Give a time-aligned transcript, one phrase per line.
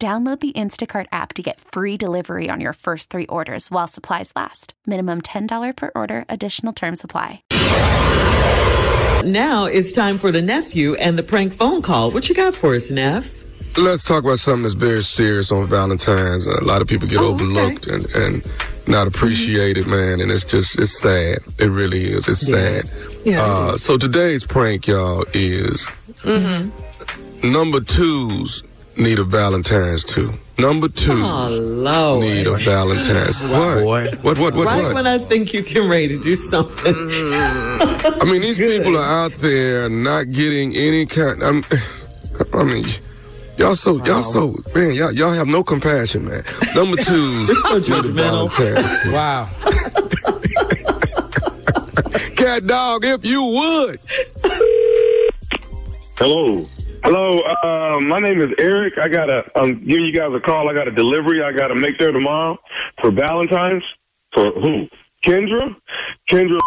[0.00, 4.32] Download the Instacart app to get free delivery on your first three orders while supplies
[4.36, 4.74] last.
[4.86, 7.42] Minimum $10 per order, additional term supply.
[9.24, 12.12] Now it's time for the nephew and the prank phone call.
[12.12, 13.34] What you got for us, Neff?
[13.76, 16.46] Let's talk about something that's very serious on Valentine's.
[16.46, 17.96] A lot of people get Oh, overlooked okay.
[17.96, 18.42] and, and
[18.86, 20.20] not appreciated, man.
[20.20, 21.38] And it's just, it's sad.
[21.58, 22.28] It really is.
[22.28, 22.56] It's Yeah.
[22.82, 22.90] sad.
[23.24, 23.42] Yeah.
[23.42, 25.88] Uh, so today's prank, y'all, is
[26.22, 27.52] Mm-hmm.
[27.52, 28.62] number twos
[28.98, 30.32] need a Valentine's too.
[30.58, 33.40] Number twos Oh, need a Valentine's.
[33.42, 33.82] What?
[33.82, 34.10] Boy.
[34.22, 34.38] What?
[34.38, 34.54] What?
[34.54, 34.66] What?
[34.66, 34.94] right what?
[34.94, 36.94] when I think you can ready to do something.
[36.94, 41.42] I mean, these people are out there not getting any kind.
[41.42, 41.64] I'm,
[42.52, 42.84] I mean,
[43.56, 46.42] y'all so y'all so man, y'all y'all have no compassion, man.
[46.74, 48.08] Number two, so need a.
[48.08, 49.12] Valentine's too.
[49.12, 49.48] Wow.
[52.36, 54.00] Cat dog, if you would.
[56.18, 56.66] Hello.
[57.04, 57.38] Hello.
[57.38, 58.94] Uh, my name is Eric.
[59.00, 60.68] I got to I'm giving you guys a call.
[60.68, 61.42] I got a delivery.
[61.42, 62.58] I got to make there tomorrow
[63.00, 63.84] for Valentine's.
[64.34, 64.86] For who?
[65.24, 65.74] Kendra.
[66.28, 66.58] Kendra.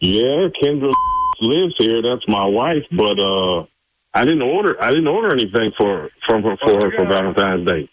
[0.00, 0.92] Yeah, Kendra
[1.40, 2.02] lives here.
[2.02, 2.84] That's my wife.
[2.92, 3.66] But uh,
[4.14, 4.82] I didn't order.
[4.82, 7.90] I didn't order anything for from her for her for Valentine's Day.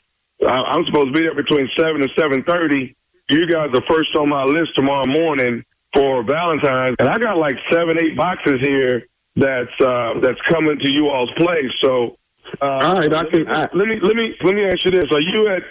[0.47, 2.95] I, I'm supposed to be there between seven and seven thirty.
[3.29, 5.63] You guys are first on my list tomorrow morning
[5.94, 10.89] for Valentine's, and I got like seven, eight boxes here that's uh, that's coming to
[10.89, 11.71] you all's place.
[11.81, 12.17] So,
[12.61, 13.47] uh, all right, I can.
[13.47, 15.63] I, let me let me let me ask you this: Are you at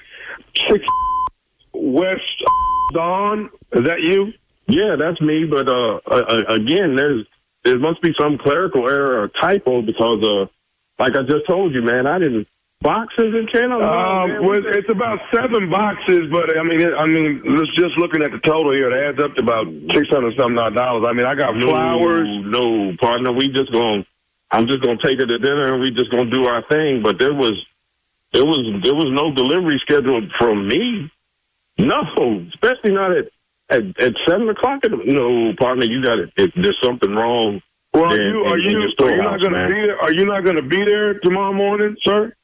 [0.68, 0.84] six
[1.72, 2.20] West
[2.92, 3.50] Dawn?
[3.72, 4.32] Is that you?
[4.66, 5.44] Yeah, that's me.
[5.44, 7.26] But uh, uh, again, there's
[7.64, 10.46] there must be some clerical error or typo because uh,
[10.98, 12.48] like I just told you, man, I didn't
[12.82, 13.82] boxes channels.
[13.82, 18.22] Um, well, it's about seven boxes, but I mean, it, I mean, let's just looking
[18.22, 21.06] at the total here, it adds up to about six hundred something odd dollars.
[21.08, 22.28] I mean, I got flowers.
[22.44, 24.02] No, partner, we just going.
[24.02, 24.08] to
[24.50, 27.02] I'm just gonna take her to dinner and we just gonna do our thing.
[27.02, 27.54] But there was,
[28.34, 31.10] there was, there was no delivery scheduled from me.
[31.78, 32.02] No,
[32.52, 33.28] especially not at
[33.70, 34.84] at, at seven o'clock.
[34.84, 36.32] In the, no, partner, you got it.
[36.36, 37.62] If there's something wrong.
[37.94, 39.98] Well, are you are in- in you your are you not going to be there?
[40.00, 42.34] Are you not going to be there tomorrow morning, sir?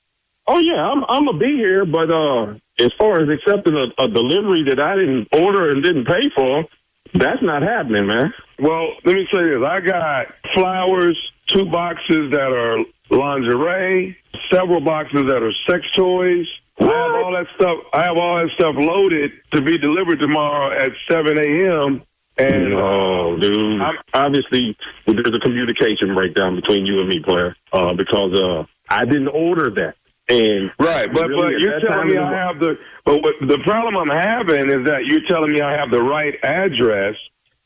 [0.48, 4.08] Oh yeah, I'm I'm gonna be here, but uh, as far as accepting a, a
[4.08, 6.64] delivery that I didn't order and didn't pay for,
[7.12, 8.32] that's not happening, man.
[8.58, 12.78] Well, let me say this: I got flowers, two boxes that are
[13.10, 14.16] lingerie,
[14.50, 16.46] several boxes that are sex toys.
[16.80, 17.78] I have all that stuff.
[17.92, 22.02] I have all that stuff loaded to be delivered tomorrow at 7 a.m.
[22.38, 23.82] And oh, dude,
[24.14, 24.76] obviously
[25.06, 29.70] there's a communication breakdown between you and me, player, uh, because uh, I didn't order
[29.70, 29.96] that.
[30.28, 33.96] And right, but Really, but you're telling me I have the but what, the problem
[33.96, 37.16] I'm having is that you're telling me I have the right address.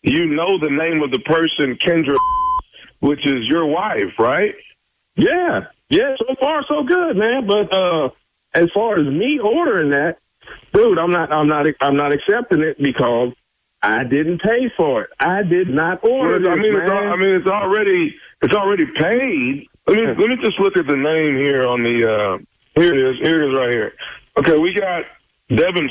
[0.03, 2.17] You know the name of the person, Kendra,
[3.01, 4.55] which is your wife, right?
[5.17, 6.15] Yeah, yeah.
[6.19, 7.47] So far, so good, man.
[7.49, 8.11] But uh,
[8.55, 10.19] as far as me ordering that,
[10.73, 13.33] dude, I'm not, I'm not, I'm not accepting it because
[13.83, 15.11] I didn't pay for it.
[15.19, 16.91] I did not order Well, I mean, it's man.
[16.91, 19.67] I mean, it's already it's already paid.
[19.89, 22.45] Let me let me just look at the name here on the.
[22.75, 23.17] Here it is.
[23.23, 23.93] Here it is right here.
[24.39, 25.05] Okay, we got
[25.49, 25.91] Devin.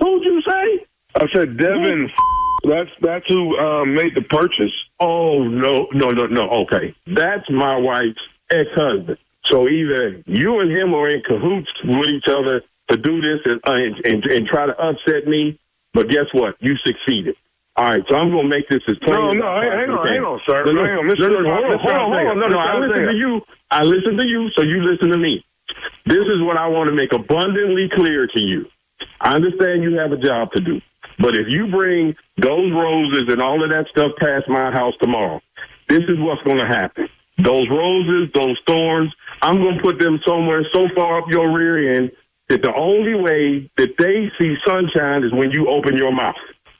[0.00, 0.86] Who'd you say?
[1.16, 2.10] I said Devin.
[2.64, 4.72] That's that's who um, made the purchase.
[5.00, 6.50] Oh no, no, no, no.
[6.64, 8.20] Okay, that's my wife's
[8.50, 9.18] ex-husband.
[9.44, 13.60] So either you and him are in cahoots with each other to do this and
[13.66, 15.58] uh, and, and, and try to upset me.
[15.94, 16.56] But guess what?
[16.60, 17.36] You succeeded.
[17.76, 19.14] All right, so I'm gonna make this as plain.
[19.14, 20.64] No, as no, hang- on, hang on, sir.
[20.66, 21.30] No, no, Hang on, no, Mr.
[21.30, 22.38] no, no, hold on, hold on, hold on.
[22.40, 23.40] No, no, I listen to you.
[23.70, 25.44] I listen to you, so you listen to me.
[26.06, 28.66] This is what I want to make abundantly clear to you.
[29.20, 30.80] I understand you have a job to do,
[31.18, 35.40] but if you bring those roses and all of that stuff past my house tomorrow,
[35.88, 37.08] this is what's going to happen.
[37.38, 39.12] Those roses, those thorns,
[39.42, 42.10] I'm going to put them somewhere so far up your rear end
[42.48, 46.34] that the only way that they see sunshine is when you open your mouth.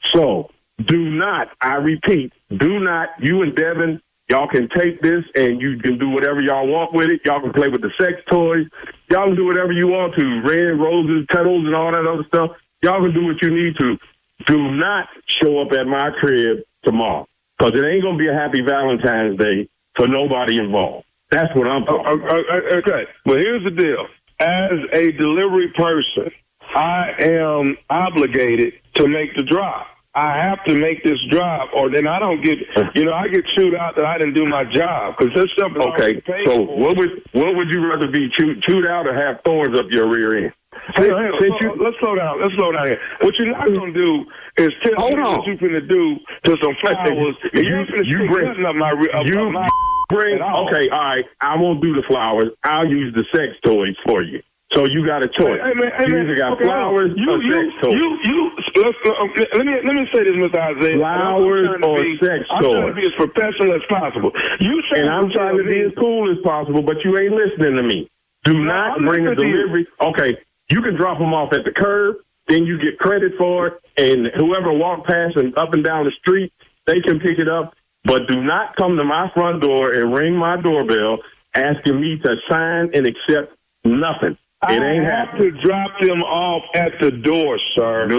[0.05, 0.49] So
[0.85, 5.77] do not, I repeat, do not, you and Devin, y'all can take this and you
[5.79, 7.21] can do whatever y'all want with it.
[7.25, 8.67] Y'all can play with the sex toys.
[9.09, 10.41] Y'all can do whatever you want to.
[10.41, 12.51] Red roses, petals, and all that other stuff.
[12.81, 13.97] Y'all can do what you need to.
[14.45, 17.27] Do not show up at my crib tomorrow
[17.57, 21.05] because it ain't going to be a happy Valentine's Day for nobody involved.
[21.29, 22.31] That's what I'm talking about.
[22.31, 23.05] Uh, uh, uh, okay.
[23.25, 24.07] Well, here's the deal.
[24.39, 26.31] As a delivery person,
[26.73, 29.87] I am obligated to make the drop.
[30.15, 32.57] I have to make this drop, or then I don't get,
[32.95, 35.71] you know, I get chewed out that I didn't do my job because this stuff.
[35.75, 39.41] Is okay, so what would what would you rather be chewed, chewed out or have
[39.45, 40.53] thorns up your rear end?
[40.95, 42.41] Hey, hey, since you, let's slow down.
[42.41, 42.99] Let's slow down here.
[43.21, 44.25] What you're not gonna do
[44.57, 45.37] is tell Hold me on.
[45.37, 47.35] what you're gonna do to some flowers.
[47.53, 49.67] You- you you bring- up my, up, you my
[50.09, 51.25] bring okay, all right.
[51.41, 52.49] I won't do the flowers.
[52.63, 54.41] I'll use the sex toys for you.
[54.73, 55.57] So you got a choice.
[55.63, 57.93] Hey, man, hey, you either got okay, flowers you, or you, sex toys.
[57.93, 60.77] You, you, let's, uh, let me let me say this, Mr.
[60.77, 60.97] Isaiah.
[60.97, 64.31] Flowers I'm or be, sex I'm trying to be as professional as possible.
[64.59, 67.83] You and I'm trying to be as cool as possible, but you ain't listening to
[67.83, 68.11] me.
[68.43, 69.87] Do not I'm bring a delivery.
[70.05, 70.37] Okay,
[70.69, 72.17] you can drop them off at the curb,
[72.47, 76.11] then you get credit for it, and whoever walk past and up and down the
[76.19, 76.53] street,
[76.85, 77.73] they can pick it up.
[78.03, 81.17] But do not come to my front door and ring my doorbell
[81.55, 84.37] asking me to sign and accept nothing.
[84.67, 85.53] It ain't I have happening.
[85.55, 88.07] to drop them off at the door, sir.
[88.07, 88.17] No,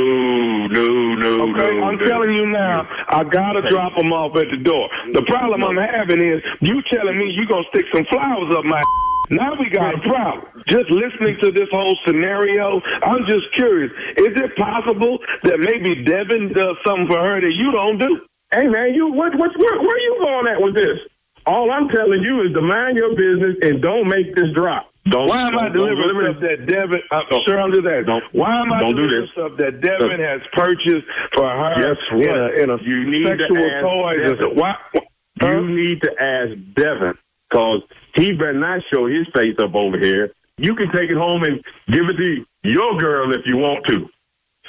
[0.72, 1.84] no, no, Okay, no.
[1.84, 2.08] I'm no.
[2.08, 4.88] telling you now, I gotta drop them off at the door.
[5.12, 8.80] The problem I'm having is you telling me you're gonna stick some flowers up my.
[9.32, 10.42] Now we got a problem.
[10.66, 13.92] Just listening to this whole scenario, I'm just curious.
[14.16, 18.22] Is it possible that maybe Devin does something for her that you don't do?
[18.52, 20.98] Hey man, you what what where, where you going at with this?
[21.46, 24.89] All I'm telling you is to mind your business and don't make this drop.
[25.08, 25.28] Don't.
[25.28, 27.02] Why am I don't- don't delivering stuff that Devin?
[27.10, 28.04] Uh, sure, I'm just asking.
[28.04, 29.30] Don't- Why am I don't do delivering this.
[29.32, 33.38] stuff that Devin has purchased for her Guess in a, in a You need to
[33.38, 34.38] sexual ask toys?
[34.38, 34.56] Devin.
[34.56, 34.74] Why?
[34.94, 35.00] You
[35.40, 35.60] Huh?
[35.62, 37.14] need to ask Devin
[37.50, 37.80] because
[38.14, 40.32] he better not show his face up over here.
[40.58, 44.06] You can take it home and give it to your girl if you want to.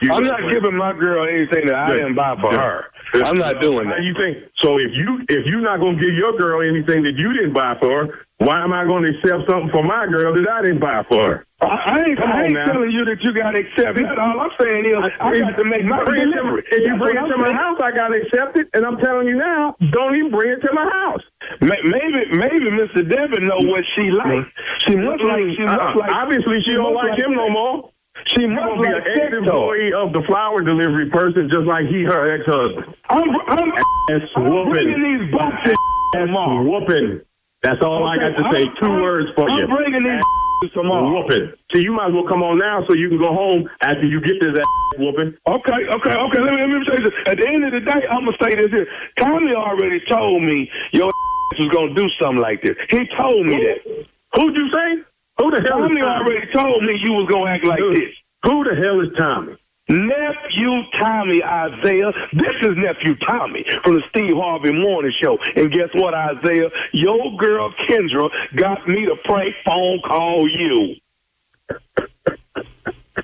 [0.02, 2.82] You I'm not giving my girl anything that I didn't buy for Yeah.
[3.14, 3.24] Her.
[3.24, 4.04] I'm not doing that.
[4.04, 4.38] you think?
[4.60, 7.76] So if you if you're not gonna give your girl anything that you didn't buy
[7.80, 10.80] for her, why am I going to accept something for my girl that I didn't
[10.82, 11.46] buy for her?
[11.62, 14.10] I, I ain't, I ain't telling you that you got to accept it.
[14.18, 16.66] All I'm saying is I got to make my Bring it to delivery.
[16.74, 17.62] If you That's bring it to I'm my saying.
[17.62, 18.66] house, I gotta accept it.
[18.74, 21.22] And I'm telling you now, don't even bring it to my house.
[21.62, 23.06] Maybe, maybe Mr.
[23.06, 24.42] Devin know what she likes.
[24.42, 24.90] Mm.
[24.90, 25.46] She must like.
[25.54, 26.00] She must Uh-uh.
[26.02, 26.12] like.
[26.12, 27.91] Obviously, she don't must like him no more.
[28.26, 32.36] She must be like an ex-employee of the flower delivery person, just like he her
[32.36, 32.96] ex-husband.
[33.10, 33.72] I'm, I'm,
[34.12, 34.72] Ass I'm whooping.
[34.74, 35.76] bringing these boxes
[36.16, 36.64] Ass tomorrow.
[36.64, 37.22] whooping.
[37.64, 38.64] That's all I got to say.
[38.66, 39.64] I'm- 2 I'm- words for you.
[39.64, 40.22] I'm bringing these
[40.64, 41.10] Ass tomorrow.
[41.24, 41.54] Whooping.
[41.74, 44.22] See, you might as well come on now so you can go home after you
[44.22, 44.66] get this ass
[45.00, 45.34] whooping.
[45.48, 46.40] Okay, okay, okay.
[46.40, 47.14] Let me let me say this.
[47.26, 48.88] At the end of the day, I'm gonna say this here.
[49.18, 51.10] Tommy already told me your
[51.58, 52.76] was gonna do something like this.
[52.90, 54.06] He told me that.
[54.36, 55.02] Who'd you say?
[55.42, 56.22] Who the hell Tommy is Tommy?
[56.22, 58.14] already told me you was gonna act like Who- this.
[58.46, 59.56] Who the hell is Tommy?
[59.90, 62.12] Nephew Tommy Isaiah.
[62.34, 65.38] This is Nephew Tommy from the Steve Harvey Morning Show.
[65.56, 66.70] And guess what, Isaiah?
[66.94, 70.96] Your girl Kendra got me to prank phone call you.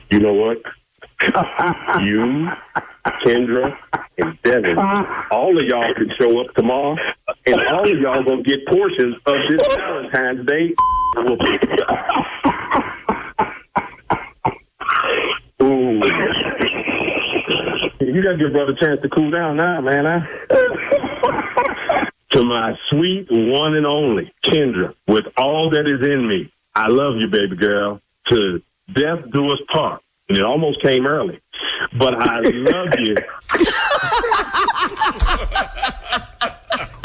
[0.10, 0.58] You know what?
[2.04, 2.48] you,
[3.26, 3.78] Kendra,
[4.18, 4.78] and Devin,
[5.32, 6.96] all of y'all can show up tomorrow,
[7.46, 10.74] and all of y'all gonna get portions of this Valentine's Day.
[11.24, 11.60] Whooping.
[15.64, 16.02] Ooh.
[18.00, 20.06] You gotta give brother a chance to cool down now, man.
[20.06, 20.22] Huh?
[22.30, 27.16] to my sweet one and only Kendra, with all that is in me, I love
[27.18, 28.02] you, baby girl.
[28.30, 28.62] To
[28.94, 30.02] death do us part.
[30.30, 31.40] And it almost came early,
[31.98, 33.16] but I love you.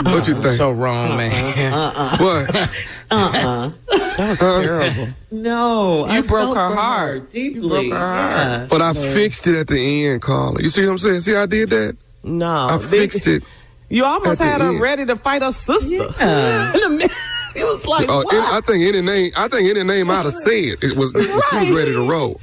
[0.02, 0.56] What you think?
[0.56, 1.72] So wrong, man.
[1.72, 2.16] Uh-uh.
[2.18, 2.70] What?
[3.10, 3.70] Uh-uh.
[4.16, 5.08] That was terrible.
[5.30, 6.04] No.
[6.04, 7.30] I You broke felt her heart.
[7.30, 7.60] Deeply.
[7.62, 8.60] You broke her heart.
[8.60, 8.66] Yeah.
[8.70, 10.62] But I fixed it at the end, Carla.
[10.62, 11.20] You see what I'm saying?
[11.20, 11.96] See, how I did that.
[12.24, 13.42] No, I fixed it.
[13.88, 14.80] You almost had her end.
[14.80, 15.94] ready to fight her sister.
[16.18, 16.72] Yeah.
[16.74, 18.32] In the mi- it was like, Oh, what?
[18.32, 21.10] any- I think any name, I think any name I'd have said it was.
[21.10, 22.40] She was ready to roll.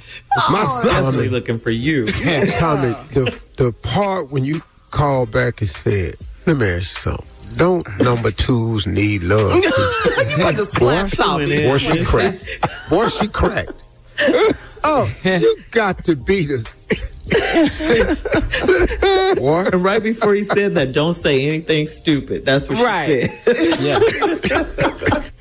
[0.51, 1.29] My Probably sister.
[1.31, 2.05] looking for you.
[2.07, 4.61] Tommy, the the part when you
[4.91, 6.15] called back and said,
[6.49, 7.25] "Let me ask you something."
[7.55, 9.55] Don't number twos need love?
[9.63, 9.69] you
[10.35, 11.63] about to slap Tommy.
[11.63, 12.43] Boy, she cracked.
[12.89, 13.73] Boy, she cracked.
[14.83, 16.59] Oh, you got to be the.
[19.37, 22.45] Boy, And right before he said that, don't say anything stupid.
[22.45, 23.29] That's what Right.
[23.45, 23.79] she said.
[23.79, 23.99] Yeah.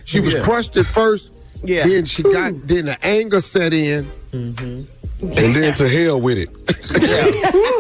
[0.05, 0.41] she was Yeah.
[0.43, 1.31] crushed at first,
[1.65, 1.85] Yeah.
[1.87, 4.07] Then she got, then the anger set in.
[4.33, 4.85] Mm-hmm.
[5.21, 6.49] And then to hell with it.